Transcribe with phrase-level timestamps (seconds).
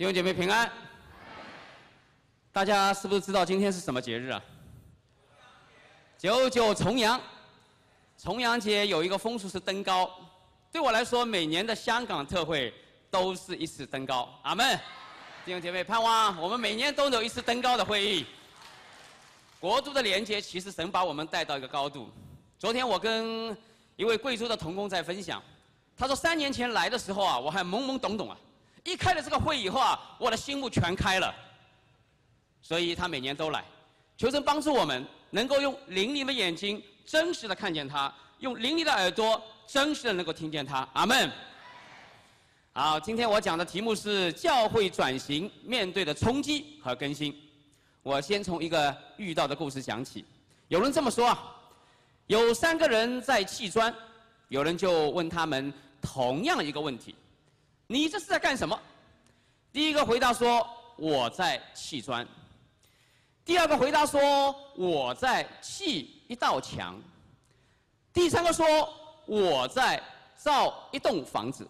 [0.00, 0.72] 弟兄姐妹平安。
[2.50, 4.42] 大家是不是知道今天是什么节日啊？
[6.16, 7.20] 九九重阳。
[8.16, 10.10] 重阳节有一个风俗是登高，
[10.72, 12.72] 对我来说，每年的香港特会
[13.10, 14.26] 都是一次登高。
[14.40, 14.74] 阿门。
[15.44, 18.24] 弟兄姐妹，盼望我们每年都有一次登高的会议。
[19.60, 22.10] 国度的连接，其实神把我们带到一个高度。
[22.58, 23.54] 昨天我跟
[23.96, 25.42] 一位贵州的同工在分享，
[25.94, 28.38] 他说三年前来的时候啊，我还懵懵懂懂啊。
[28.84, 31.34] 一开了这个会以后啊，我的心目全开了。
[32.62, 33.64] 所以他每年都来，
[34.16, 40.86] 求神帮助我们能够用灵灵的眼睛真实的看见他，用灵灵的耳朵真实的能够听见他。
[40.92, 41.30] 阿门。
[42.72, 47.34] 好，今天我讲的题目是教会转型面对的冲击和更新。
[48.02, 50.24] 我先从一个遇到的故事讲起。
[50.68, 51.56] 有人这么说啊，
[52.28, 53.92] 有三个人在砌砖，
[54.48, 57.14] 有人就问他们同样一个问题。
[57.92, 58.80] 你这是在干什么？
[59.72, 62.24] 第一个回答说：“我在砌砖。”
[63.44, 66.96] 第二个回答说：“我在砌一道墙。”
[68.14, 68.64] 第三个说
[69.26, 70.00] ：“我在
[70.36, 71.66] 造一栋房子。”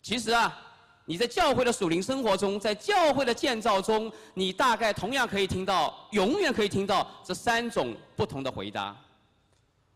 [0.00, 0.56] 其实啊，
[1.04, 8.96] 你在教会的属灵生活中，在教会的建造中，你大概同样可以听到，永远可以听到这三种不同的回答。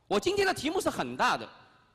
[0.09, 1.49] 我今天的题目是很大的，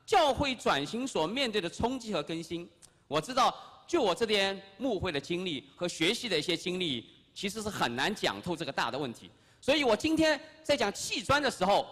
[0.06, 2.66] 教会转型所面对的冲击和更新。
[3.10, 3.52] 我知道，
[3.88, 9.28] 就我这边牧会的经历和学习的一些经历，其实是很难讲透这个大的问题。
[9.60, 11.88] 所以我今天在讲砌砖的时候，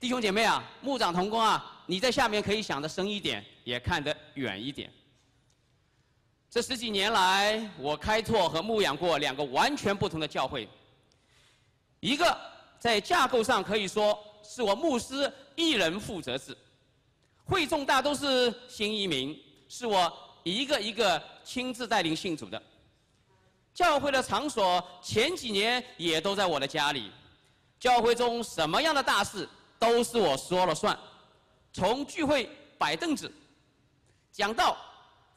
[0.00, 4.92] 弟兄姐妹啊，牧长同工啊，你在下面可以想得深一点，也看得远一点。
[6.50, 10.68] 这十几年来，我开拓和牧养过两个完全不同的教会，
[12.00, 12.36] 一个
[12.80, 16.58] 在架构上可以说是我牧师一人负责制，
[17.44, 20.12] 会众大都是新移民，是我。
[20.42, 22.62] 一个一个亲自带领信主的
[23.74, 27.12] 教会的场所，前几年也都在我的家里。
[27.78, 30.98] 教会中什么样的大事都是我说了算，
[31.72, 33.32] 从聚会摆凳子、
[34.32, 34.76] 讲道、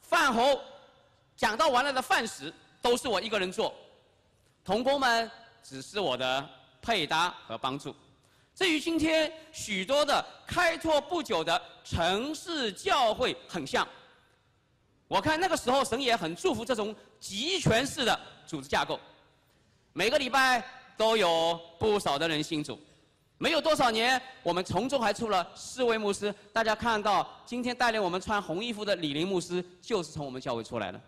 [0.00, 0.60] 饭后、
[1.36, 3.72] 讲到完了的饭食，都是我一个人做。
[4.64, 5.30] 同工们
[5.62, 7.94] 只是我的配搭和帮助。
[8.54, 13.86] 这与今天许多的开拓不久的城市教会，很像。
[15.12, 18.98] 我看那个时候，神也很祝福这种集权式的组织架构。
[19.92, 20.64] 每个礼拜
[20.96, 22.80] 都有不少的人信主，
[23.36, 26.34] 没有多少年，我们从中还出了四位牧师。
[26.50, 30.98] 大家看到今天带领我们穿红衣服的李林牧师，就是从我们教会出来的。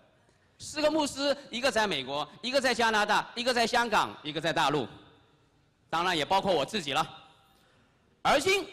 [0.59, 4.87] 四个牧师，一个在美国，一个在加拿大，一个在香港，一个在大陆，
[5.89, 7.09] 当然也包括我自己了。
[8.21, 8.69] 而今，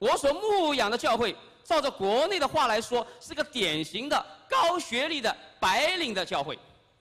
[0.00, 1.36] 我所牧养的教会。
[1.64, 6.58] 照着国内的话来说，是个典型的高学历的白领的教会，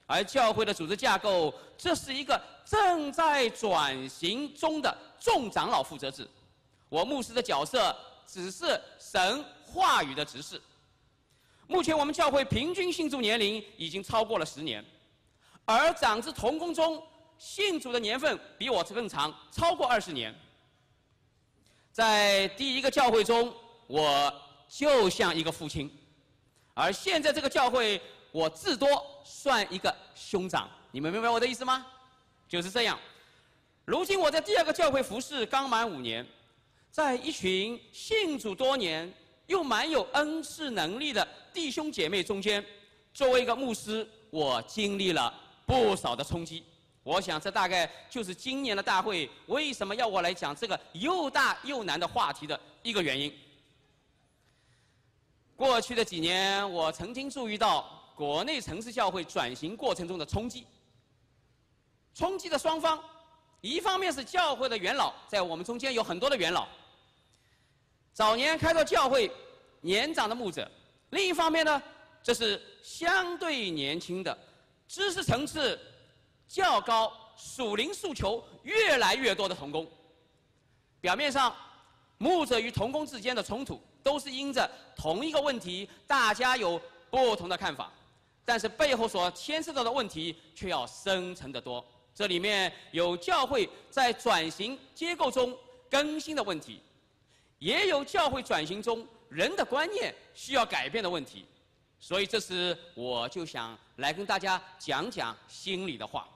[0.08, 6.26] 而教会的组织架构，这是一个正在转型中的众长老负责制。
[6.88, 7.94] 我牧师的角色
[8.26, 10.62] 只是神话语的执事。
[11.68, 14.84] 目前我们教会平均信主年龄已经超过了十年，
[15.66, 17.04] 而长子同工中
[17.38, 20.34] 信主的年份比我更长，超过二十年。
[21.92, 23.54] 在第一个教会中，
[23.88, 24.34] 我。
[24.76, 25.88] 就像一个父亲，
[26.74, 28.02] 而现在这个教会，
[28.32, 30.68] 我至多算一个兄长。
[30.90, 31.86] 你们明白我的意思吗？
[32.50, 32.98] 就是这样。
[33.86, 36.26] 如今我在第二个教会服侍刚满五年，
[36.90, 39.14] 在一群信主多年
[39.46, 42.66] 又蛮有恩赐能力的弟兄姐妹中间，
[43.14, 45.32] 作为一个牧师，我经历了
[45.68, 46.64] 不少的冲击。
[47.04, 53.32] 我想这大概就是今年的大会为什么要我来讲这个又大又难的话题的一个原因。
[55.56, 60.66] 过去的几年，我曾经注意到国内城市教会转型过程中的冲击。
[62.14, 63.02] 冲击的双方，
[63.62, 66.68] 一方面是教会的元老，在我们中间有很多的元老，
[68.14, 69.32] 早年开拓教会
[69.82, 70.64] 年长的牧者；
[71.12, 71.82] 另一方面呢，
[72.22, 74.38] 这是相对年轻的、
[74.88, 75.80] 知识层次
[76.48, 79.88] 较高、属灵诉求越来越多的童工。
[81.00, 81.56] 表面上，
[82.18, 83.80] 牧者与童工之间的冲突。
[84.04, 86.80] 都是因着同一个问题，大家有
[87.10, 87.92] 不同的看法，
[88.44, 91.84] 但是背后所牵涉到的问题却要深层得多。
[92.14, 95.58] 这里面有教会在转型结构中
[95.90, 96.80] 更新的问题，
[97.58, 101.46] 也有教会转型中人的观念需要改变的问题。
[102.00, 106.28] 所以，这时我就想来跟大家讲讲心里的话。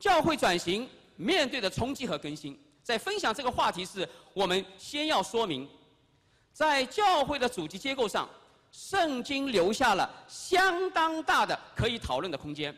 [0.00, 5.68] 教会转型面对的冲击和更新，在分享这个话题时，我们先要说明。
[6.54, 8.28] 在教会的组织结构上，
[8.70, 12.74] 圣经留下了相当大的可以讨论的空间。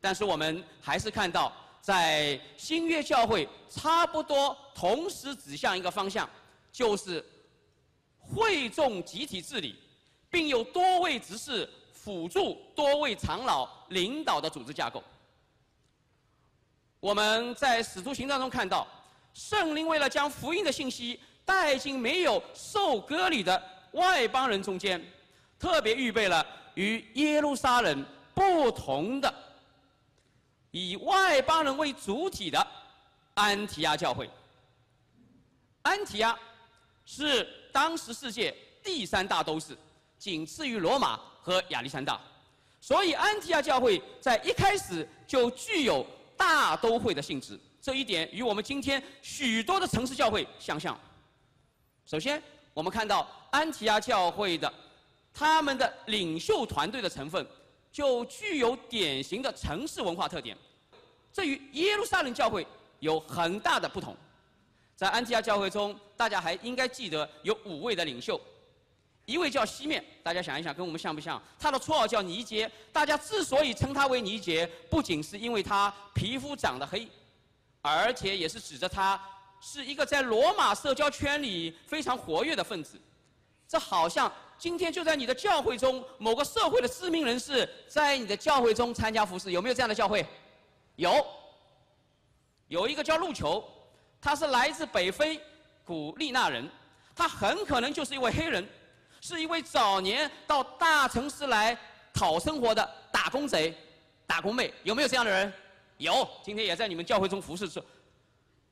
[0.00, 1.52] 但是我们还是看到，
[1.82, 6.30] 在新约教会差不多同时指向一个方向，
[6.70, 7.24] 就是
[8.16, 9.74] 会众集体治理，
[10.30, 15.02] 并有多位执事辅助多位长老领导的组织架构。
[17.00, 18.86] 我们在使徒行传中看到，
[19.32, 23.62] 圣灵为了将福音的信息带进没有受割礼的
[23.92, 25.02] 外邦人中间，
[25.58, 26.44] 特别预备了
[26.74, 28.04] 与耶路撒冷
[28.34, 29.32] 不同的、
[30.70, 32.66] 以外邦人为主体的
[33.34, 34.28] 安提阿教会。
[35.82, 36.38] 安提阿
[37.04, 39.76] 是当时世界第三大都市，
[40.18, 42.20] 仅次于罗马和亚历山大，
[42.80, 46.06] 所以安提阿教会在一开始就具有。
[46.36, 50.98] 大都会的性质，这一点与我们今天许多的城市教会相像。
[52.06, 52.42] 首先，
[52.74, 54.72] 我们看到安提阿教会的
[55.32, 57.46] 他们的领袖团队的成分，
[57.90, 60.56] 就具有典型的城市文化特点，
[61.32, 62.66] 这与耶路撒冷教会
[63.00, 64.14] 有很大的不同。
[64.94, 68.40] 在安提阿教会中，大家还应该记得有五位的领袖。
[69.24, 71.42] 一位叫西面，大家想一想，跟我们像不像？
[71.58, 72.70] 他的绰号叫尼杰。
[72.92, 77.08] 大家之所以称他为尼杰，不仅是因为他皮肤长得黑，
[77.80, 79.18] 而且也是指着他
[79.66, 83.00] 是一个在罗马社交圈里非常活跃的分子。
[83.66, 90.26] 这好像今天就在你的教会中，某个社会的知名人士在你的教会中参加服饰，有没有这样的教会？
[90.96, 91.26] 有。
[92.68, 93.64] 有一个叫路球，
[94.20, 95.40] 他是来自北非
[95.82, 96.68] 古利纳人，
[97.16, 98.68] 他很可能就是一位黑人。
[99.22, 101.74] 是一位早年到大城市来
[102.12, 103.74] 讨生活的打工贼、
[104.26, 105.50] 打工妹，有没有这样的人？
[105.96, 107.82] 有，今天也在你们教会中服侍着。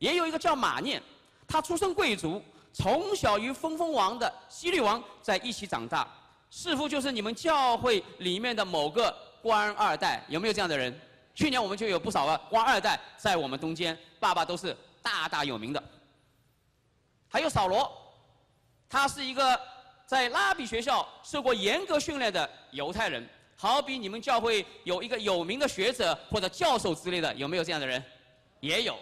[0.03, 1.01] 也有一个叫马念，
[1.47, 6.05] 他出身贵族，从小与封封王的西律王在一起长大，
[6.51, 10.93] 似乎就是你们教会里面的某个官二代，有没有这样的人？
[11.37, 15.81] 去年我们就有不少的官二代在我们中间，爸爸都是大大有名的。
[17.29, 17.89] 还有扫罗，
[18.89, 19.59] 他是一个。
[20.05, 23.27] 在拉比学校受过严格训练的犹太人，
[23.57, 28.05] 好比你们教会有一个有名的学者或者教授之类的，有没有这样的人？
[28.61, 28.99] 也有。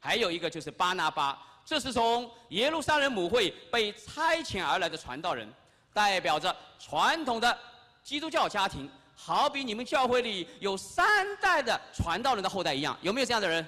[0.00, 5.48] 还有一个就是巴拿巴，这是从耶路撒冷母会被差遣而来的传道人，
[5.92, 7.56] 代表着传统的
[8.02, 13.64] 基督教家庭，好比你们教会里有三代的传道人的后代一样，有没有这样的人？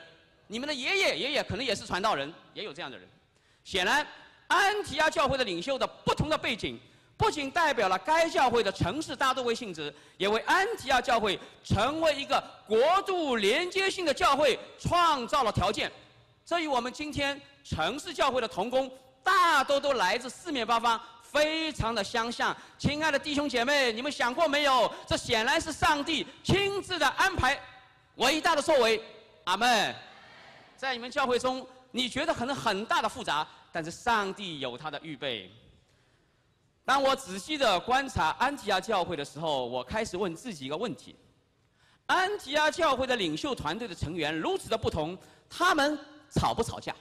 [0.49, 3.09] 你们的爷爷爷爷可能也是传道人，也有这样的人。
[3.63, 4.07] 显然。
[4.49, 6.79] 安提阿教会的领袖的不同的背景，
[7.17, 15.91] 不仅代表了该教会的城市大都会性质，也为安提阿教会成为一个国度连接性的教会创造了条件。
[16.45, 18.91] 这与我们今天城市教会的同工
[19.23, 22.57] 大多都来自四面八方，非常的相像。
[22.77, 24.93] 亲爱的弟兄姐妹，你们想过没有？
[25.07, 27.61] 这显然是上帝亲自的安排，
[28.17, 29.03] 伟大的作为。
[29.45, 29.95] 阿门。
[30.77, 33.47] 在你们教会中，你觉得可能很大的复杂？
[33.73, 35.51] 但是上帝有他的预备。
[36.85, 41.17] 当我仔细的观察安提阿教会的时候，我开始问自己一个问题：
[42.07, 45.17] 安提阿教会的领袖团队的成员如此的不同，
[45.49, 45.99] 他们
[46.35, 46.95] 吵不吵架？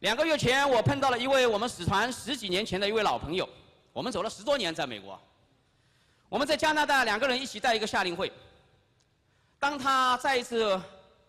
[0.00, 3.48] 两个月前，我碰到了一位我们使团十几年前的一位老朋友，
[3.92, 5.18] 我们走了十多年，在美国。
[6.28, 8.30] 我们在加拿大两个人一起带一个夏令会。
[9.58, 10.80] 当他再一次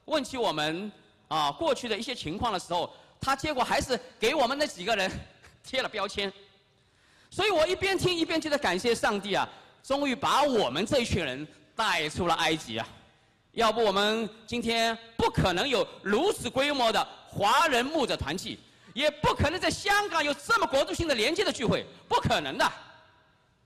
[0.05, 0.91] 问起我们
[1.27, 5.09] 啊过去的一些情况的时候，他结果还是给我们那几个人
[5.63, 6.31] 贴了标签，
[7.29, 9.47] 所以我一边听一边觉得感谢上帝啊，
[9.81, 12.87] 终于把我们这一群人带出了埃及啊，
[13.57, 18.59] 要不我们今天不可能有如此规模的华人牧者团契，
[18.93, 22.71] 也不可能在香港有这么国度性的连接的聚会，不可能的，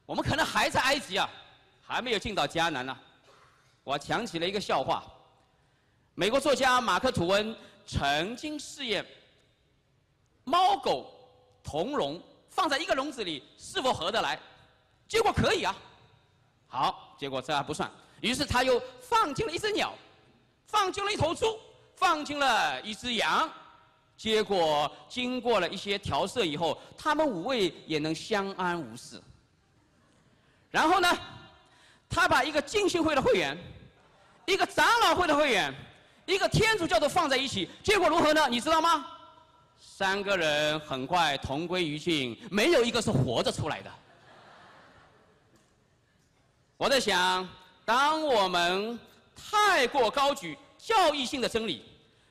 [0.06, 1.30] 我们可能还在埃及啊，
[1.82, 2.98] 还没有进到迦南呢。
[3.84, 5.04] 我想起了一个笑话，
[6.16, 7.54] 美国作家马克·吐温
[7.86, 9.06] 曾经试验。
[10.46, 11.14] 猫狗
[11.62, 14.40] 同笼放在一个笼子里是否合得来？
[15.10, 15.76] 结果可以啊。
[16.68, 17.92] 好，结果这还不算。
[18.22, 19.94] 于是他又放进了一只鸟，
[20.68, 21.60] 放进了一头猪，
[21.96, 23.50] 放进了一只羊。
[24.16, 29.20] 结果经过了一些调色以后，他们五位也能相安无事。
[30.70, 31.18] 然后呢，
[32.08, 33.58] 他把一个浸信会的会员、
[34.46, 35.74] 一个长老会的会员、
[36.28, 38.48] 一个天主教都放在一起，结果如何呢？
[38.48, 39.08] 你知道吗？
[39.80, 43.92] 三个人很快同归于尽，没有一个是活着出来的。
[46.78, 47.48] 我在想，
[47.86, 49.00] 当我们
[49.36, 51.84] 太过高举教义性的真理，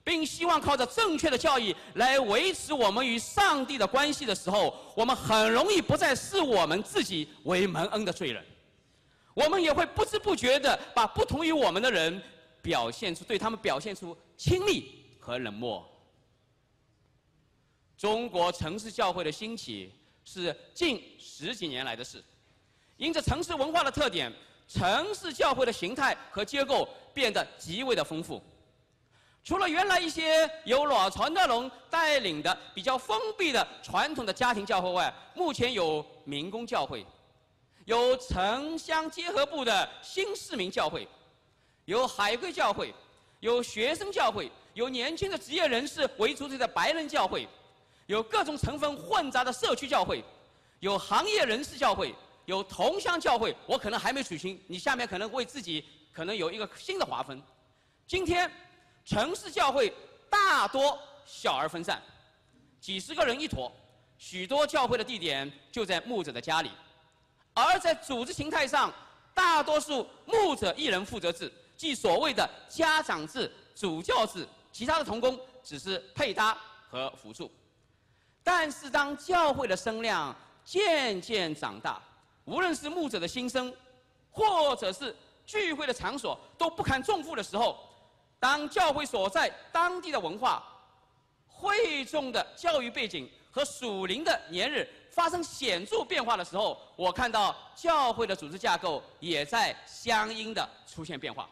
[0.02, 8.44] 并希望靠着正确的教义来维持我们与上帝的关系的时候，我们很容易不再视我们自己为蒙恩的罪人。
[9.34, 12.20] 我们也会不知不觉地把不同于我们的人
[12.60, 15.86] 表现出对他们表现出亲密和冷漠。
[17.96, 19.92] 中国城市教会的兴起
[20.24, 22.22] 是近十几年来的事，
[22.96, 24.32] 因着城市文化的特点，
[24.72, 28.40] 城市教会的形态和结构变得极为的丰富。
[29.42, 37.04] 除了原来一些由老传道人带领的比较封闭的传统的家庭教会外，目前有民工教会。
[37.86, 41.08] 有城乡结合部的新市民教会，
[41.86, 42.94] 有海归教会，
[43.40, 47.48] 有学生教会，有年轻的职业人士为主体的白人教会，
[48.06, 50.22] 有各种成分混杂的社区教会，
[50.78, 52.14] 有行业人士教会，
[52.46, 53.54] 有同乡教会。
[53.66, 57.40] 我可能还没娶亲，你下面可能为自己可能有一个新的划分。
[58.06, 58.50] 今天，
[59.04, 59.92] 城市教会
[60.28, 62.02] 大多小而分散，
[62.80, 63.70] 几十个人一坨，
[64.18, 66.70] 许多教会的地点就在牧者的家里。
[67.54, 68.92] 而在组织形态上，
[69.34, 76.56] 大多数牧者一人负责制，即所谓的家长制、主教制，其他的同工只是配搭
[76.88, 77.50] 和辅助。
[78.42, 82.02] 但是当教会的声量渐渐长大，
[82.50, 83.72] 无论是牧者的心声，
[84.30, 85.14] 或者是
[85.46, 87.78] 聚会的场所都不堪重负的时候，
[88.40, 90.66] 当教会所在当地的文化、
[91.46, 94.88] 会众的教育背景和属灵的年日。
[95.10, 101.50] 发生显著变化的时候，我看到教会的组织架构也在相应的出现变化。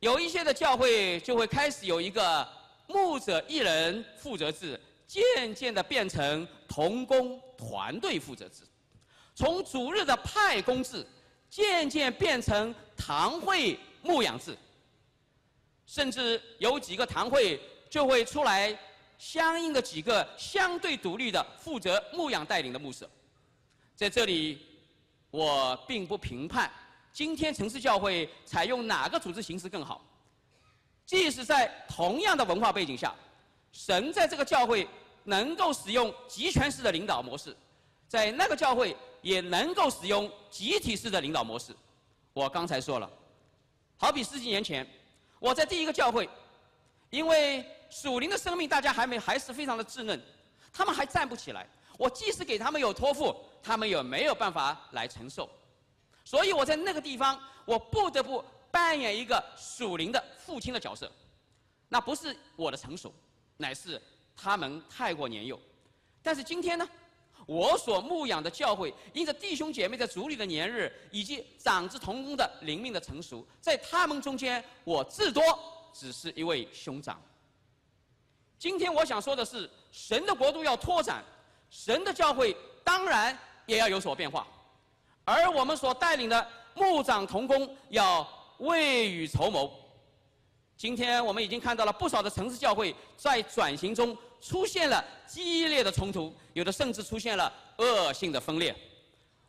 [0.00, 2.46] 有一些的教会就会开始有一个
[2.86, 8.62] 牧者一人负责制，渐渐的变成同工团队负责制；
[9.34, 11.06] 从主日的派工制，
[11.48, 14.56] 渐渐变成堂会牧养制，
[15.86, 17.60] 甚至有几个堂会
[17.90, 18.78] 就会出来。
[19.18, 23.08] 相应的几个相对独立的负责牧养带领的牧师，
[23.94, 24.58] 在这里，
[25.30, 26.68] 我并不评判
[27.12, 30.04] 今天城市教会采用哪个组织形式更好。
[31.06, 33.14] 即使在同样的文化背景下，
[33.70, 34.88] 神在这个教会
[35.22, 37.56] 能够使用集权式的领导模式，
[38.08, 41.74] 在那个教会也能够使用集体式的领导模式。
[42.34, 43.10] 我刚才说了，
[43.96, 44.86] 好比十几年前，
[45.38, 46.28] 我在第一个教会，
[47.08, 47.66] 因为。
[47.94, 50.18] 属灵的生命，大家还没还是非常的稚嫩，
[50.72, 51.68] 他们还站不起来。
[51.98, 55.46] 我即使给他们有托付，他们也没有办法来承受。
[56.24, 61.12] 所以我在那个地方，我不得不扮演一个属灵的父亲的角色。
[61.90, 63.12] 那不是我的成熟，
[63.58, 64.00] 乃是
[64.34, 65.60] 他们太过年幼。
[66.22, 66.88] 但是今天呢，
[67.46, 75.42] 我所牧养的教会，因着弟兄姐妹在主里的年日，以及长子同工的灵命的成熟，在他们中间，我至多
[75.92, 77.20] 只是一位兄长。
[78.58, 81.24] 今天我想说的是，神的国度要拓展，
[81.68, 84.46] 神的教会当然也要有所变化，
[85.24, 88.26] 而我们所带领的牧长同工要
[88.58, 89.70] 未雨绸缪。
[90.76, 98.74] 今天我们已经看到了不少的城市教会在转型中出现了激烈的冲突，有的甚至出现了恶性的分裂。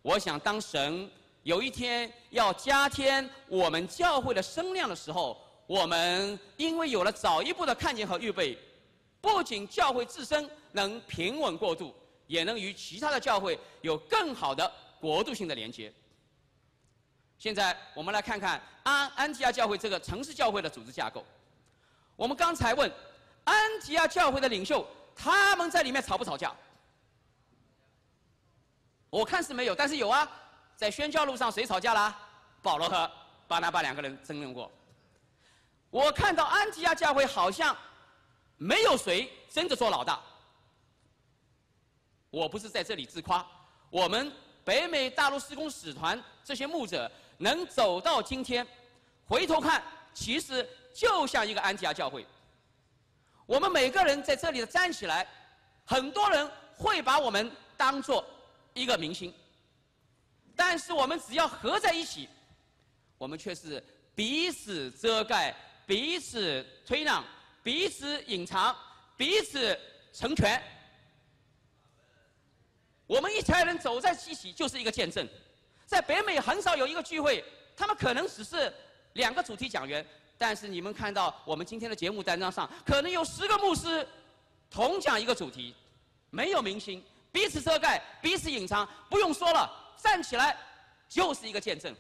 [0.04, 1.10] 我想，当神
[1.42, 8.58] 有一天要加添我们教会的声量的时候，我们因为有了早一步的看见和预备。
[9.20, 11.96] 不仅教会自身能平稳过渡，
[12.28, 14.70] 也能与其他的教会有更好的
[15.00, 15.92] 国度性的连接。
[17.40, 21.26] 现在我们来看看安安提亚教会这个城市教会的组织架构。
[22.18, 22.92] 我们刚才问
[23.44, 24.86] 安提亚教会的领袖，
[25.16, 26.54] 他们在里面吵不吵架？
[29.10, 30.30] 我看是没有，但是有啊，
[30.76, 32.18] 在宣教路上谁吵架啦？
[32.62, 33.12] 保罗和
[33.48, 34.72] 巴拿巴两个人争论过。
[35.90, 37.76] 我看到安提亚教会好像。
[38.56, 40.22] 没有谁真的做老大。
[42.30, 43.46] 我不是在这里自夸，
[43.90, 44.32] 我们
[44.64, 48.66] 北美大陆施工使团这些牧者能走到今天，
[49.28, 49.84] 回头看，
[50.14, 52.26] 其实就像一个安提亚教会。
[53.46, 55.28] 我们每个人在这里站起来，
[55.86, 58.26] 很多人会把我们当做
[58.74, 59.34] 一个明星，
[60.56, 62.30] 但是我们只要合在一起，
[63.18, 63.84] 我们却是
[64.16, 67.24] 彼此遮盖，彼此推让。
[67.64, 68.76] 彼此隐藏，
[69.16, 69.80] 彼此
[70.12, 70.62] 成全。
[73.08, 75.26] 我们一家人走在一起，就是一个见证。
[75.86, 77.42] 在北美很少有一个聚会，
[77.74, 78.74] 他们可能只是
[79.14, 80.06] 两个主题讲员，
[80.38, 84.08] 但是你们看到我们今天的节目单张上，可能有十个牧师
[84.70, 85.74] 同讲一个主题，
[86.30, 90.58] 没有明星，彼此遮盖，彼此隐藏，不用说了，站起来
[91.08, 91.96] 就是一个见证。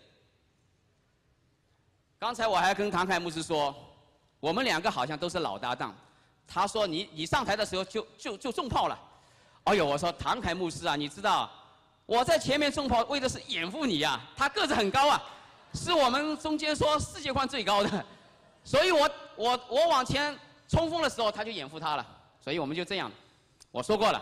[2.19, 3.75] 刚才我还跟唐凯牧师说。
[4.39, 5.95] 我们两个好像都是老搭档。
[6.45, 8.99] 他说你你上台的时候就就就中炮了。
[9.63, 11.49] 哎呦，我说唐凯牧师啊，你知道
[12.05, 14.19] 我在前面中炮为的是掩护你呀。
[14.35, 15.23] 他个子很高啊，
[15.73, 18.05] 是我们中间说世界观最高的，
[18.63, 22.05] 所以我我我往前冲锋的时候他就掩护他了。
[22.43, 23.09] 所以我们就这样，
[23.71, 24.21] 我说过了，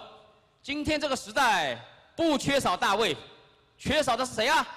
[0.62, 1.75] 今天这个时代
[2.15, 3.17] 不缺少大卫，
[3.79, 4.67] 缺少的是谁啊？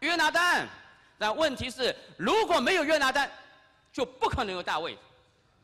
[0.00, 0.68] 约拿丹。
[1.18, 3.28] 但问题是，如果没有约拿丹，
[3.92, 4.96] 就不可能有大卫。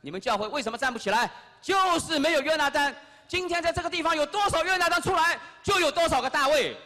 [0.00, 1.30] 你们教会为什么站不起来？
[1.61, 2.92] 就是没有约拿丹。
[3.28, 6.76] 今天在这个地方有多少约拿丹出来，就有多少个大卫。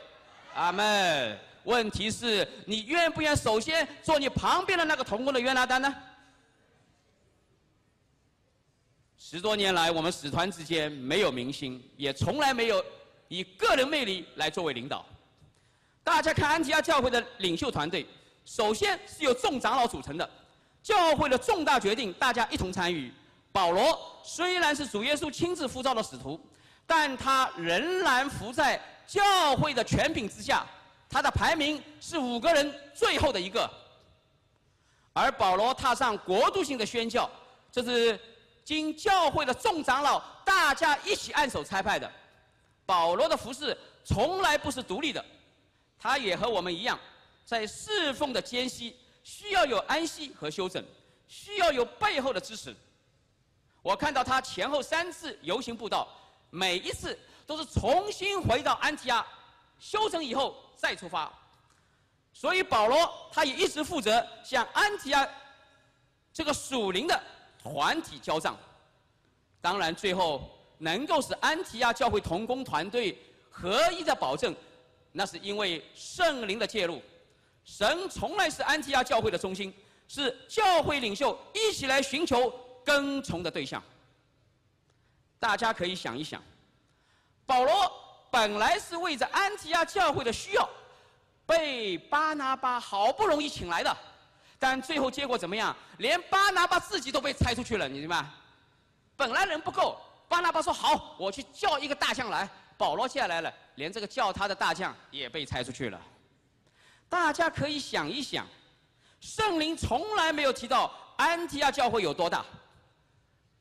[0.54, 1.38] 阿门。
[1.64, 5.94] 问题是你愿不愿首先做你旁边的那个同工的约拿丹呢？
[9.28, 12.80] 十多年来，我们使团之间没有明星，也从来没有
[13.26, 15.04] 以个人魅力来作为领导。
[16.04, 18.06] 大家看安提阿教会的领袖团队。
[18.44, 20.30] 首先是由众长老组成的，
[20.80, 23.12] 教会的重大决定大家一同参与。
[23.50, 26.40] 保罗虽然是主耶稣亲自呼召的使徒，
[26.86, 30.64] 但他仍然服在教会的权柄之下，
[31.08, 33.68] 他的排名是五个人最后的一个。
[35.12, 37.28] 而保罗踏上国度性的宣教，
[37.72, 38.20] 这是
[38.66, 42.12] 经教会的众长老大家一起按手差派的。
[42.84, 45.24] 保罗的服饰从来不是独立的，
[45.96, 46.98] 他也和我们一样。
[47.44, 50.84] 在侍奉的间隙，需要有安息和休整，
[51.28, 52.74] 需要有背后的支持。
[53.82, 56.08] 我看到他前后三次游行步道，
[56.50, 59.24] 每一次都是重新回到安提阿，
[59.78, 61.32] 休整以后再出发。
[62.32, 65.28] 所以保罗他也一直负责向安提阿
[66.32, 67.22] 这个属灵的
[67.72, 68.56] 团体交账。
[69.60, 73.18] 当然，最后能够使安提阿教会同工团队
[73.50, 74.54] 合一的保证，
[75.10, 77.02] 那是因为圣灵的介入。
[77.64, 79.74] 神从来是安提阿教会的中心，
[80.06, 82.52] 是教会领袖一起来寻求
[82.84, 83.82] 跟从的对象。
[85.40, 86.40] 大家可以想一想，
[87.44, 87.92] 保罗
[88.30, 90.68] 本来是为着安提阿教会的需要，
[91.44, 93.96] 被巴拿巴好不容易请来的，
[94.58, 95.76] 但最后结果怎么样？
[95.98, 98.24] 连巴拿巴自己都被拆出去了，你明白？
[99.16, 106.00] 本来人不够，巴拿巴说好，我去叫一个大将来，保罗下来了，连这个叫他的大将也被拆出去了。
[107.08, 108.46] 大家可以想一想，
[109.20, 112.44] 圣灵从来没有提到安提亚教会有多大，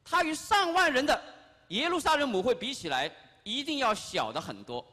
[0.04, 1.22] 它与上万人的
[1.70, 3.12] 耶路撒冷母会比起来，
[3.44, 4.86] 一定要小的很多，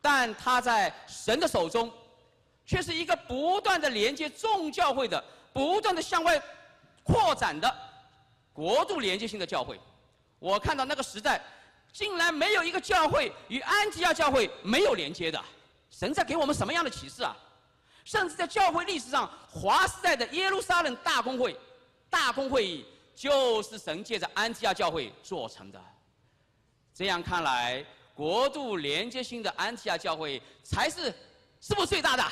[0.00, 1.90] 但它在神的手中，
[2.66, 5.22] 却是一个不断的连接众教会的、
[5.52, 6.40] 不断的向外
[7.02, 7.74] 扩展的
[8.52, 9.78] 国度连接性的教会。
[10.38, 11.40] 我看到那个时代，
[11.92, 15.42] 竟然没有一个教会与安提亚教会没有连接的，
[15.90, 17.36] 神在给我们什么样的启示啊？
[18.04, 21.58] 甚至在教会历史上，华时代的耶路撒冷大公会、
[22.10, 25.80] 大公会议，就是神借着安提亚教会做成的。
[26.94, 27.82] 这样看来，
[28.14, 31.14] 国度连接性的安提亚教会才是
[31.60, 32.22] 是不是最大的？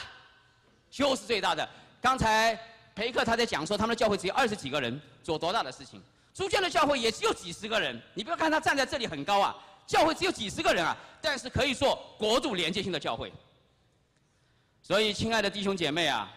[0.92, 1.68] 就是最大的。
[2.00, 2.56] 刚才
[2.94, 6.00] 培克他在讲说，他们的教会只有二十几个人，做多大的事情？
[6.34, 8.00] 朱建的教会也只有几十个人。
[8.12, 13.32] 你不要看他站在这里很高啊，教会只有几十个人啊，但是可以做国度连接性的教会。
[14.82, 16.30] 所以，亲爱的弟兄姐妹啊，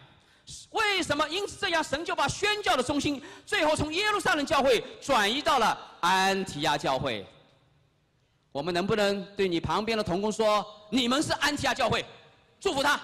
[0.70, 7.26] 为什么因此这样，神就把宣教的中心最后从耶路撒冷教会转移到了安提亚教会？
[8.52, 12.02] 我们能不能对你旁边的同工说：“你们是安提亚教会，
[12.58, 12.98] 祝福他。”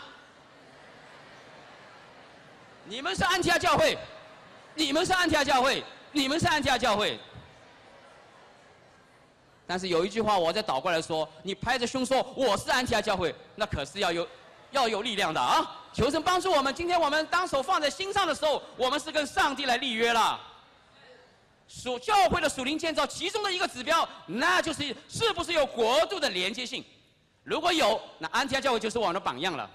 [2.93, 3.97] 你们是安提亚教会，
[4.75, 7.19] 你们是安提亚教会，你们是安提亚教会。
[9.67, 14.29] 但是有一句话，我再倒过来说：你拍着胸说我是安提亚教会，那可是要有。
[14.73, 15.71] 要有力量的啊！
[15.93, 16.75] 求神帮助我们。
[16.75, 20.41] 今天我们当手放在心上的时候，我们是跟上帝来立约了。
[21.69, 26.83] 属教会的属灵建造其中的一个指标，那就是是不是有国度的连接性。
[27.45, 29.71] 如果有，那安提阿教会就是我们的榜样了。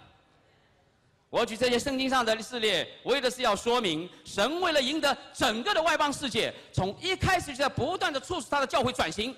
[1.29, 9.35] 我举这些圣经上的事例，为的是要说明，神为了赢得整个的外邦世界，从一开始就在不断的促使他的教会转型，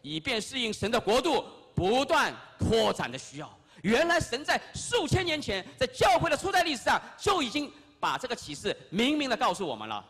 [0.00, 3.58] 以便适应神的国度不断扩展的需要。
[3.82, 10.04] 原来神在数千年前，在教会的初代历史上就已经把这个启示明明的告诉我们了。